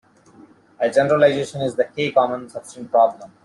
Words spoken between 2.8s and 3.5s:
problem.